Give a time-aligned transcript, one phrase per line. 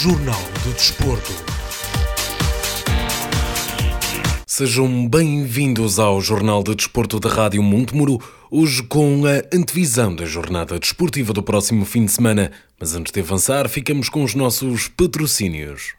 [0.00, 1.32] Jornal do Desporto.
[4.46, 10.78] Sejam bem-vindos ao Jornal de Desporto da Rádio Montemuro, hoje com a antevisão da jornada
[10.78, 12.52] desportiva do próximo fim de semana.
[12.78, 15.94] Mas antes de avançar, ficamos com os nossos patrocínios.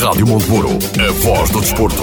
[0.00, 0.68] Rádio Montemuro,
[1.04, 2.02] a voz do desporto.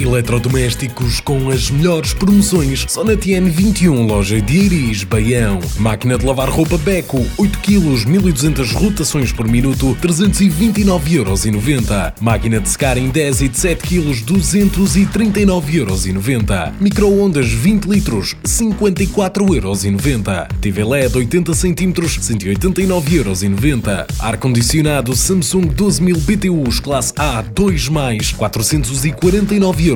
[0.00, 5.60] Eletrodomésticos com as melhores promoções só na TN21, loja de Iris, Baião.
[5.78, 12.14] Máquina de lavar roupa Beco, 8 kg, 1200 rotações por minuto, 329,90€.
[12.20, 16.72] Máquina de secar em 10 e de 7 kg, 239,90€.
[16.80, 20.48] Micro-ondas 20 litros, 54,90€.
[20.60, 24.06] TV LED 80 cm, 189,90€.
[24.18, 29.91] Ar-condicionado Samsung 12000 BTUs classe A 2+, 449,90€.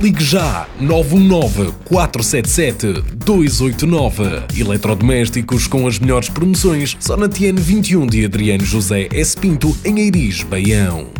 [0.00, 4.24] Ligue já 919 477 289.
[4.58, 9.36] Eletrodomésticos com as melhores promoções só na TN 21 de Adriano José S.
[9.36, 11.13] Pinto em Eiris, Baião.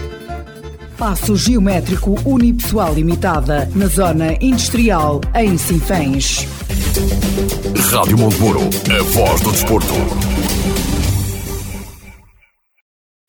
[0.97, 6.62] Passo Geométrico Unipessoal Limitada, na Zona Industrial, em Sinfãs.
[7.91, 9.93] Rádio Montemuro, a voz do desporto.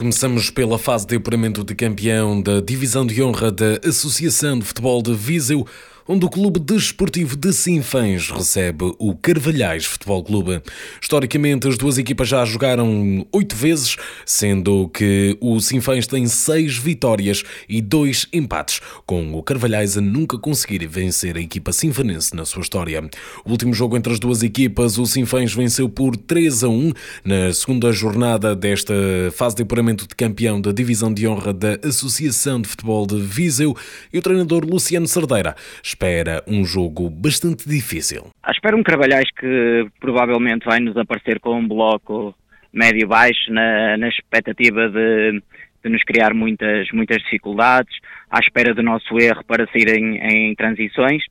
[0.02, 5.02] Começamos pela fase de apuramento de campeão da Divisão de Honra da Associação de Futebol
[5.02, 5.66] de Viseu,
[6.08, 10.62] onde o Clube Desportivo de Sinfãs recebe o Carvalhais Futebol Clube.
[11.02, 17.44] Historicamente, as duas equipas já jogaram oito vezes, sendo que o Sinfãs tem seis vitórias
[17.70, 22.62] e dois empates, com o Carvalhais a nunca conseguir vencer a equipa sinfanense na sua
[22.62, 23.02] história.
[23.46, 26.92] O último jogo entre as duas equipas, o Sinfãs venceu por 3 a 1
[27.24, 28.94] na segunda jornada desta
[29.34, 33.76] fase de apuramento de campeão da Divisão de Honra da Associação de Futebol de Viseu
[34.12, 35.56] e o treinador Luciano Cerdeira
[35.94, 38.32] espera um jogo bastante difícil.
[38.50, 42.36] Espero um Carvalhais que provavelmente vai nos aparecer com um bloco
[42.74, 45.42] médio-baixo na, na expectativa de,
[45.84, 47.96] de, nos criar muitas, muitas dificuldades,
[48.30, 51.24] à espera do nosso erro para sair em, em transições.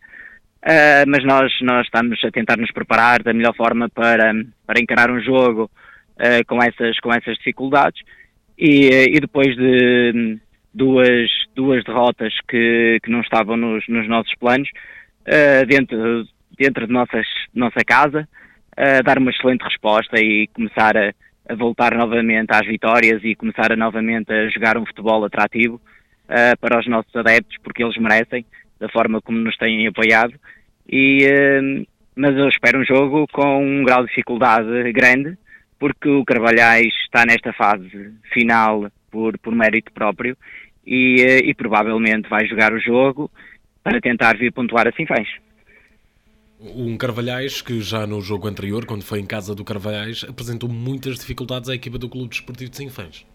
[0.65, 4.33] Uh, mas nós, nós estamos a tentar nos preparar da melhor forma para,
[4.65, 5.69] para encarar um jogo
[6.15, 8.00] uh, com, essas, com essas dificuldades
[8.56, 10.39] e, e depois de
[10.75, 14.69] duas, duas derrotas que, que não estavam nos, nos nossos planos,
[15.27, 16.27] uh, dentro,
[16.59, 18.28] dentro de nossas, nossa casa,
[18.78, 21.12] uh, dar uma excelente resposta e começar a,
[21.49, 25.81] a, voltar novamente às vitórias e começar a, novamente a jogar um futebol atrativo
[26.25, 28.44] uh, para os nossos adeptos, porque eles merecem,
[28.81, 30.35] da forma como nos têm apoiado.
[30.91, 31.87] E,
[32.17, 35.38] mas eu espero um jogo com um grau de dificuldade grande,
[35.79, 40.37] porque o Carvalhais está nesta fase final por, por mérito próprio
[40.87, 43.31] e, eh, e, provavelmente vai jogar o jogo
[43.82, 45.29] para tentar vir pontuar a Sinfãs.
[46.61, 51.19] Um Carvalhais que já no jogo anterior, quando foi em casa do Carvalhais, apresentou muitas
[51.19, 53.26] dificuldades à equipa do Clube Desportivo de Sinfãs.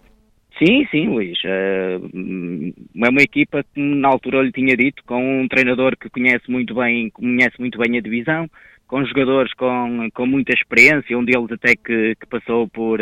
[0.57, 1.37] Sim, sim, Luís.
[1.43, 2.73] Uh,
[3.05, 6.49] é uma equipa que na altura eu lhe tinha dito, com um treinador que conhece
[6.49, 8.49] muito bem, conhece muito bem a divisão,
[8.87, 12.99] com jogadores com, com muita experiência, um deles até que, que passou por,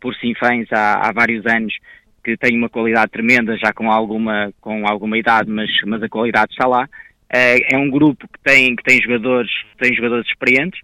[0.00, 1.74] por Sinfãs há, há vários anos,
[2.22, 6.52] que tem uma qualidade tremenda, já com alguma, com alguma idade, mas, mas a qualidade
[6.52, 6.84] está lá.
[6.84, 10.78] Uh, é um grupo que tem, que tem jogadores, tem jogadores experientes,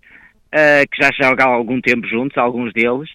[0.46, 3.10] uh, que já jogam há algum tempo juntos, alguns deles,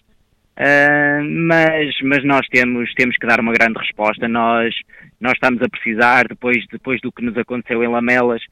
[0.56, 4.28] uh, mas, mas nós temos, temos que dar uma grande resposta.
[4.28, 4.74] Nós,
[5.20, 8.42] nós estamos a precisar, depois, depois do que nos aconteceu em Lamelas,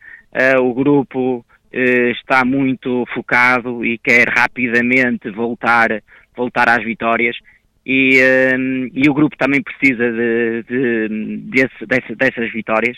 [0.60, 6.02] o grupo está muito focado e quer rapidamente voltar,
[6.34, 7.36] voltar às vitórias
[7.84, 8.20] e,
[8.56, 11.08] um, e o grupo também precisa de, de,
[11.50, 12.96] desse, desse, dessas vitórias.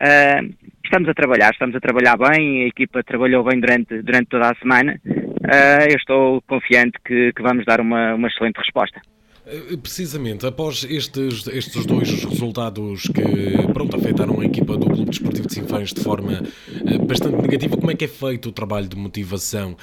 [0.00, 4.50] Uh, estamos a trabalhar, estamos a trabalhar bem, a equipa trabalhou bem durante, durante toda
[4.50, 5.00] a semana.
[5.04, 9.00] Uh, eu estou confiante que, que vamos dar uma, uma excelente resposta.
[9.46, 15.48] Eh, precisamente, após estes, estes dois resultados que pronto, afetaram a equipa do Clube Desportivo
[15.48, 18.96] de Sinfãs de forma uh, bastante negativa, como é que é feito o trabalho de
[18.96, 19.76] motivação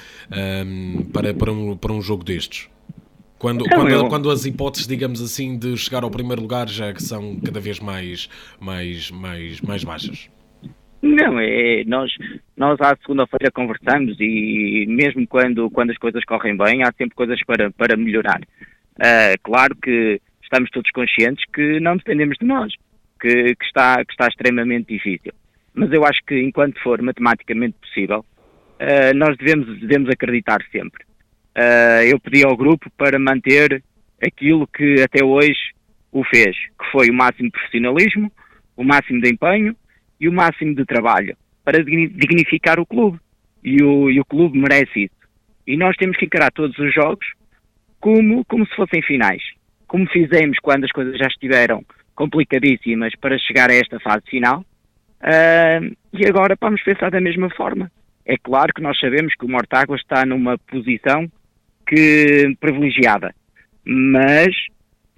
[0.66, 2.68] um, para, para, um, para um jogo destes?
[3.38, 7.38] Quando, quando, quando, as hipóteses, digamos assim, de chegar ao primeiro lugar já que são
[7.40, 10.28] cada vez mais, mais, mais, mais baixas?
[11.00, 12.10] Não, é, nós,
[12.56, 17.40] nós à segunda-feira conversamos e mesmo quando, quando as coisas correm bem, há sempre coisas
[17.46, 18.40] para, para melhorar.
[18.96, 22.72] Uh, claro que estamos todos conscientes que não dependemos de nós,
[23.20, 25.32] que, que, está, que está extremamente difícil.
[25.72, 28.24] Mas eu acho que enquanto for matematicamente possível,
[28.80, 31.06] uh, nós devemos, devemos acreditar sempre
[31.56, 33.82] uh, eu pedi ao grupo para manter
[34.22, 35.72] aquilo que até hoje
[36.10, 38.32] o fez, que foi o máximo profissionalismo,
[38.76, 39.76] o máximo de empenho
[40.20, 43.18] e o máximo de trabalho para dignificar o clube.
[43.62, 45.14] E o, e o clube merece isso.
[45.66, 47.26] E nós temos que encarar todos os jogos
[48.00, 49.42] como, como se fossem finais.
[49.86, 51.84] Como fizemos quando as coisas já estiveram
[52.14, 54.64] complicadíssimas para chegar a esta fase final.
[55.20, 57.90] Uh, e agora vamos pensar da mesma forma.
[58.24, 61.30] É claro que nós sabemos que o Mortágua está numa posição
[61.88, 63.34] que privilegiada.
[63.84, 64.48] Mas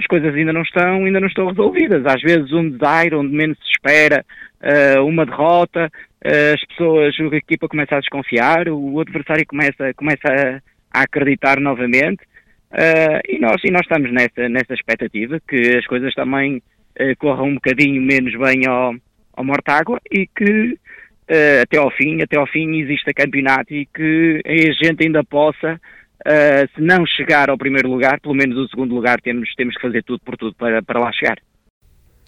[0.01, 2.07] as coisas ainda não estão, ainda não estão resolvidas.
[2.07, 4.25] Às vezes um desaire onde menos se espera,
[4.63, 5.91] uh, uma derrota,
[6.25, 10.63] uh, as pessoas, a equipa começa a desconfiar, o adversário começa, começa
[10.93, 12.23] a, acreditar novamente.
[12.73, 16.63] Uh, e, nós, e nós estamos nessa, nessa expectativa que as coisas também
[17.19, 18.95] corram um bocadinho menos bem ao,
[19.33, 20.77] ao Mortágua e que
[21.63, 25.81] até ao fim, até ao fim exista campeonato e que a gente ainda possa
[26.21, 29.83] Uh, se não chegar ao primeiro lugar, pelo menos o segundo lugar, temos, temos que
[29.83, 31.39] fazer tudo por tudo para, para lá chegar.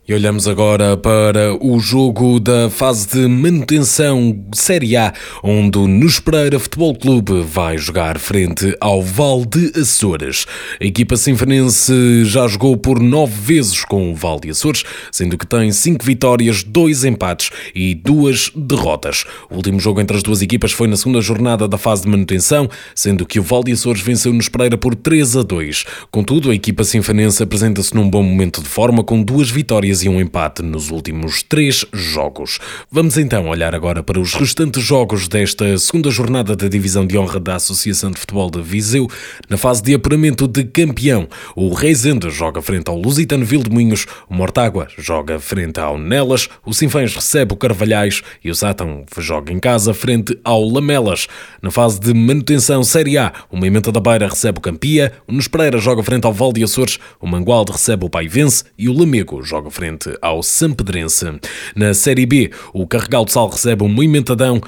[0.08, 5.12] E olhamos agora para o jogo da fase de manutenção Série A,
[5.44, 10.44] onde o Nos Pereira Futebol Clube vai jogar frente ao Val de Açores.
[10.80, 14.82] A equipa sinfonense já jogou por nove vezes com o Val de Açores,
[15.12, 19.24] sendo que tem cinco vitórias, dois empates e duas derrotas.
[19.48, 22.68] O último jogo entre as duas equipas foi na segunda jornada da fase de manutenção,
[22.92, 25.84] sendo que o Val de Açores venceu Nos Pereira por 3 a 2.
[26.10, 30.08] Contudo, a equipa sinfonense apresenta-se num bom momento de forma com duas vitórias vitórias e
[30.08, 32.58] um empate nos últimos três jogos.
[32.90, 37.38] Vamos então olhar agora para os restantes jogos desta segunda jornada da Divisão de Honra
[37.38, 39.08] da Associação de Futebol de Viseu.
[39.48, 44.88] Na fase de apuramento de campeão, o Reisende joga frente ao Lusitano Moinhos, o Mortágua
[44.96, 49.92] joga frente ao Nelas, o Sinfãs recebe o Carvalhais e o Sátão joga em casa
[49.92, 51.26] frente ao Lamelas.
[51.60, 55.78] Na fase de manutenção Série A, o Moimenta da Beira recebe o Campia, o Nespreira
[55.78, 59.70] joga frente ao Val de Açores, o Mangualde recebe o Paivense e o Lamego joga
[59.70, 61.26] frente frente ao Sampedrense.
[61.74, 64.60] Na Série B, o Carregal de Sal recebe um Moimentadão,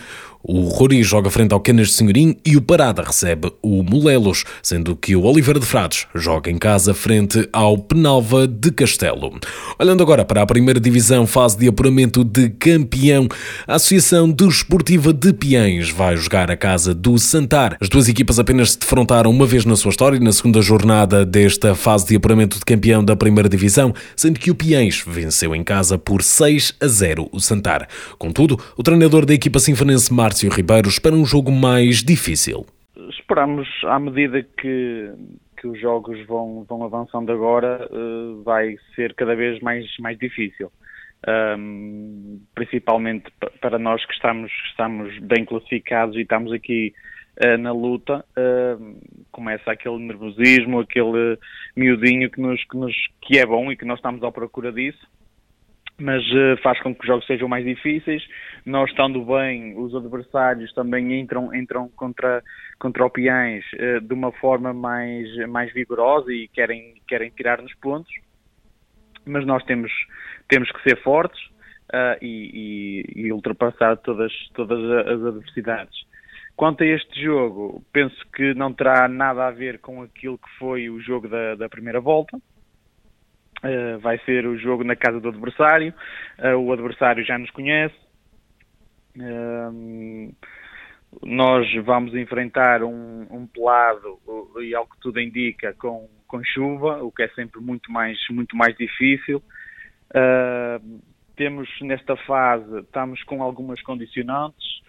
[0.46, 4.94] o Rori joga frente ao Canas de Senhorim e o Parada recebe o Molelos, sendo
[4.94, 9.38] que o Oliveira de Frades joga em casa frente ao Penalva de Castelo.
[9.78, 13.26] Olhando agora para a primeira divisão, fase de apuramento de campeão,
[13.66, 17.78] a Associação Desportiva de Piães vai jogar a casa do Santar.
[17.80, 21.74] As duas equipas apenas se defrontaram uma vez na sua história, na segunda jornada desta
[21.74, 25.96] fase de apuramento de campeão da primeira divisão, sendo que o Piães venceu em casa
[25.96, 27.88] por 6 a 0 o Santar.
[28.18, 32.66] Contudo, o treinador da equipa sinfonense Mar Márcio Ribeiro espera um jogo mais difícil.
[33.08, 35.12] Esperamos, à medida que,
[35.56, 40.72] que os jogos vão, vão avançando agora, uh, vai ser cada vez mais, mais difícil.
[41.56, 43.26] Um, principalmente
[43.60, 46.92] para nós que estamos, estamos bem classificados e estamos aqui
[47.44, 49.00] uh, na luta, uh,
[49.30, 51.38] começa aquele nervosismo, aquele
[51.76, 55.06] miudinho que, nos, que, nos, que é bom e que nós estamos à procura disso
[55.98, 58.22] mas uh, faz com que os jogos sejam mais difíceis.
[58.66, 62.42] Nós estando bem, os adversários também entram, entram contra,
[62.78, 68.12] contra o Piães uh, de uma forma mais, mais vigorosa e querem, querem tirar-nos pontos.
[69.24, 69.90] Mas nós temos,
[70.48, 71.40] temos que ser fortes
[71.92, 76.04] uh, e, e, e, ultrapassar todas, todas as adversidades.
[76.56, 80.88] Quanto a este jogo, penso que não terá nada a ver com aquilo que foi
[80.88, 82.38] o jogo da, da primeira volta.
[83.64, 85.94] Uh, vai ser o jogo na casa do adversário.
[86.38, 87.94] Uh, o adversário já nos conhece.
[89.16, 90.34] Uh,
[91.22, 94.20] nós vamos enfrentar um, um pelado
[94.60, 98.54] e ao que tudo indica com, com chuva, o que é sempre muito mais, muito
[98.56, 99.40] mais difícil.
[101.36, 104.82] Temos nesta fase, estamos com algumas condicionantes.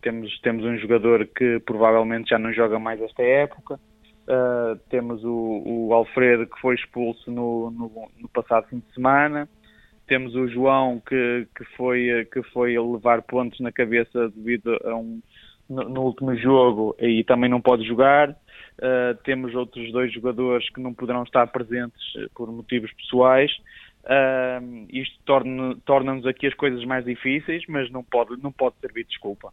[0.00, 3.78] Temos, temos um jogador que provavelmente já não joga mais esta época.
[4.22, 9.48] Uh, temos o, o, Alfredo que foi expulso no, no, no, passado fim de semana.
[10.06, 15.20] Temos o João que, que, foi, que foi levar pontos na cabeça devido a um.
[15.68, 18.30] No, no último jogo e também não pode jogar.
[18.30, 22.02] Uh, temos outros dois jogadores que não poderão estar presentes
[22.34, 23.50] por motivos pessoais.
[24.04, 29.04] Uh, isto torna-nos torna aqui as coisas mais difíceis, mas não pode, não pode servir
[29.04, 29.52] de desculpa.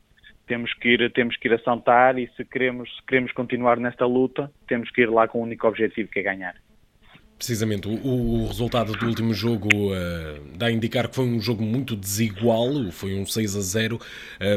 [0.49, 4.03] Temos que ir, temos que ir a Santar e se queremos, se queremos continuar nesta
[4.07, 6.55] luta, temos que ir lá com o único objetivo que é ganhar.
[7.37, 11.61] Precisamente, o, o resultado do último jogo uh, dá a indicar que foi um jogo
[11.61, 13.99] muito desigual, foi um 6 a 0, uh,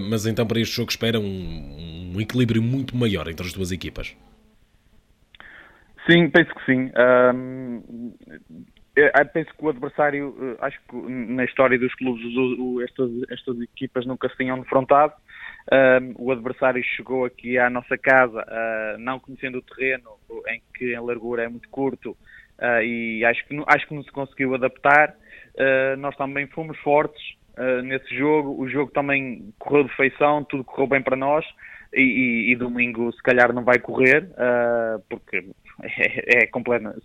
[0.09, 4.17] mas então para este jogo espera um, um equilíbrio muito maior entre as duas equipas.
[6.11, 6.91] Sim, penso que sim.
[7.35, 8.15] Um,
[9.33, 12.23] penso que o adversário, eh, acho que na história dos clubes
[12.85, 15.15] estas, estas equipas nunca se tinham defrontado.
[16.19, 20.11] O adversário chegou aqui à nossa casa, uh, não conhecendo o terreno,
[20.49, 22.17] em que em largura é muito curto,
[22.59, 25.15] uh, e acho que, acho que não se conseguiu adaptar.
[25.55, 27.23] Uh, nós também fomos fortes
[27.85, 31.45] nesse jogo, o jogo também correu de feição, tudo correu bem para nós,
[31.93, 34.27] e, e, e domingo se calhar não vai correr,
[35.07, 35.45] porque
[35.85, 36.51] é, é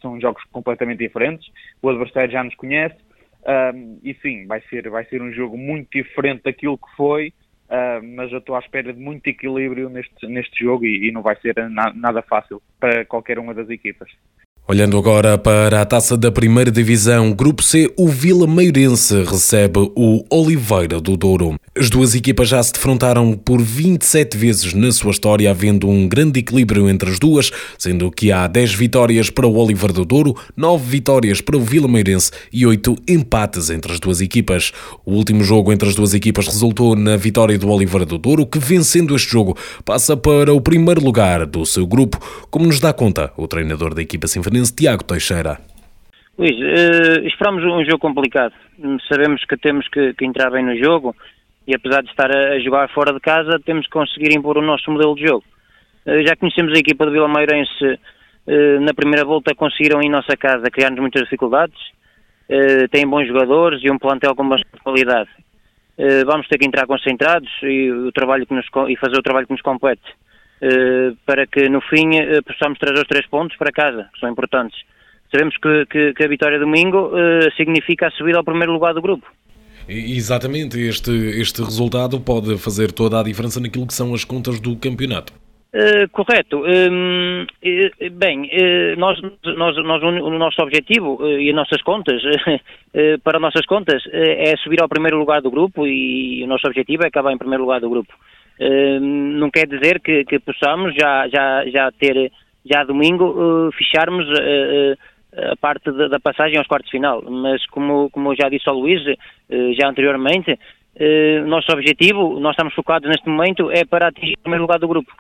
[0.02, 2.96] são jogos completamente diferentes, o adversário já nos conhece,
[4.02, 7.34] e sim, vai ser, vai ser um jogo muito diferente daquilo que foi,
[7.70, 11.22] uh, mas eu estou à espera de muito equilíbrio neste, neste jogo e, e não
[11.22, 14.10] vai ser na, nada fácil para qualquer uma das equipas.
[14.70, 20.26] Olhando agora para a taça da primeira divisão, Grupo C, o Vila Meirense recebe o
[20.30, 21.56] Oliveira do Douro.
[21.74, 26.42] As duas equipas já se defrontaram por 27 vezes na sua história, havendo um grande
[26.42, 30.84] equilíbrio entre as duas, sendo que há 10 vitórias para o Oliveira do Douro, 9
[30.84, 34.74] vitórias para o Vila Meirense e 8 empates entre as duas equipas.
[35.06, 38.60] O último jogo entre as duas equipas resultou na vitória do Oliveira do Douro, que
[38.60, 39.56] vencendo este jogo
[39.86, 42.20] passa para o primeiro lugar do seu grupo,
[42.52, 45.58] como nos dá conta o treinador da equipa sinfonista Tiago Teixeira.
[46.38, 48.54] Luís, uh, esperamos um jogo complicado.
[49.12, 51.16] Sabemos que temos que, que, entrar bem no jogo
[51.66, 54.62] e apesar de estar a, a, jogar fora de casa, temos que conseguir impor o
[54.62, 55.44] nosso modelo de jogo.
[56.06, 60.38] Uh, já conhecemos a equipa de Vila Meirense, uh, na primeira volta conseguiram em nossa
[60.38, 61.78] casa criar-nos muitas dificuldades,
[62.92, 65.30] têm bons jogadores e um plantel com bastante qualidade.
[66.26, 69.52] vamos ter que entrar concentrados e, o trabalho que nos, e fazer o trabalho que
[69.52, 70.02] nos compete.
[70.60, 74.30] Eh, para que no fim eh, possamos trazer os três pontos para casa, que são
[74.30, 74.80] importantes.
[75.32, 79.02] Sabemos que, que, que a vitória domingo uh, significa a subida ao primeiro lugar do
[79.02, 79.28] grupo.
[79.88, 84.78] Exatamente, este, este resultado pode fazer toda a diferença naquilo que são as contas do
[84.78, 85.34] campeonato.
[85.76, 86.62] Uh, correto.
[86.62, 88.50] Uh, uh, bem,
[88.98, 92.22] nós, nós, nós, o nosso objetivo e as nossas contas,
[93.24, 97.08] para nossas contas, é subir ao primeiro lugar do grupo e o nosso objetivo é
[97.08, 98.14] acabar em primeiro lugar do grupo.
[98.60, 102.32] Ehm, não quer dizer que, que possamos já, já, já ter,
[102.66, 104.98] já domingo, uh, ficharmos uh,
[105.52, 108.76] a parte da, passagem aos quartos de final, mas como, como eu já disse ao
[108.80, 109.02] Luís,
[109.78, 110.58] já anteriormente,
[111.46, 115.12] nosso objetivo, nós estamos focados neste momento, é para atingir o primeiro lugar do grupo.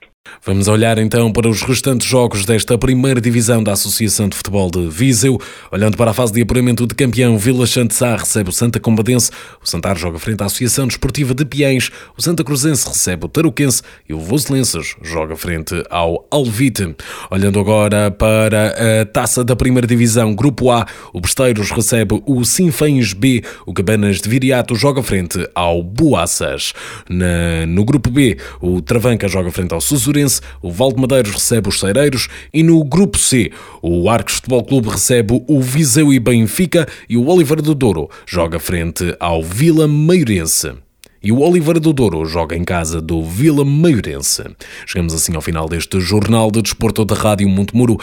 [0.45, 4.87] Vamos olhar então para os restantes jogos desta primeira divisão da Associação de Futebol de
[4.87, 5.39] Viseu.
[5.71, 9.31] Olhando para a fase de apuramento de campeão, Vila Santissá recebe o Santa Combadense,
[9.63, 13.81] o Santar joga frente à Associação Desportiva de Piens, o Santa Cruzense recebe o Taruquense
[14.07, 16.95] e o Voselenses joga frente ao Alvite.
[17.29, 23.13] Olhando agora para a taça da primeira divisão, Grupo A, o Besteiros recebe o Sinfães
[23.13, 26.73] B, o Cabanas de Viriato joga frente ao Boaças.
[27.09, 30.16] Na, no Grupo B, o Travanca joga frente ao Susuri
[30.61, 35.43] o Valde Madeiros recebe os Cereiros e no Grupo C, o Arcos Futebol Clube recebe
[35.47, 40.73] o Viseu e Benfica e o Oliveira do Douro joga frente ao Vila Meirense.
[41.21, 44.43] E o Oliveira do Douro joga em casa do Vila Meirense.
[44.85, 47.97] Chegamos assim ao final deste Jornal de Desporto da Rádio Montemuro.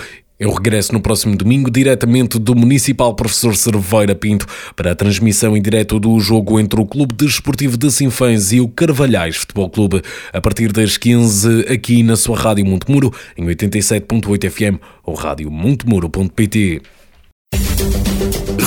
[0.45, 4.45] Eu regresso no próximo domingo diretamente do Municipal Professor Cerveira Pinto
[4.77, 8.69] para a transmissão em direto do jogo entre o Clube Desportivo de Sinfãs e o
[8.69, 10.03] Carvalhais Futebol Clube
[10.35, 16.83] a partir das 15 aqui na sua Rádio Montemuro em 87.8 FM ou radiomontemuro.pt.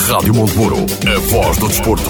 [0.09, 2.09] Rádio Montemuro, a voz do desporto.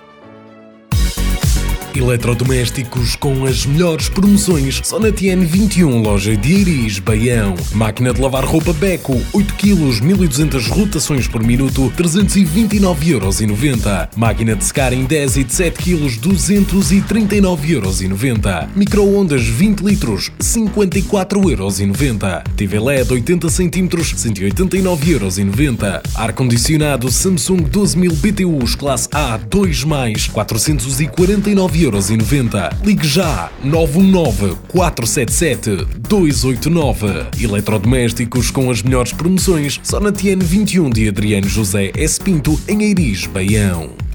[1.95, 7.55] Eletrodomésticos com as melhores promoções só na TN21, loja de Iris, Baião.
[7.73, 14.09] Máquina de lavar roupa Beco, 8 kg, 1200 rotações por minuto, 329,90€.
[14.15, 18.67] Máquina de secar em 10 e de 7 kg, 239,90€.
[18.75, 22.43] Micro-ondas 20 litros, 54,90€.
[22.55, 26.01] TV LED 80 cm, 189,90€.
[26.15, 32.77] Ar-condicionado Samsung 12000 BTUs classe A 2+, 449 90.
[32.83, 37.25] Ligue já 919 477 289.
[37.41, 42.19] Eletrodomésticos com as melhores promoções só na TN 21 de Adriano José S.
[42.19, 44.10] Pinto em Eiris, Baião.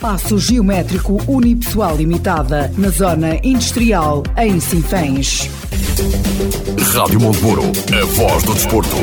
[0.00, 5.48] Passo Geométrico Unipessoal Limitada, na Zona Industrial, em Sinfãs.
[6.78, 8.96] Rádio Monteburo, a voz do desporto.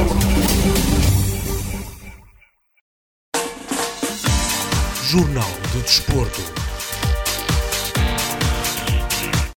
[5.03, 6.64] Jornal do Desporto.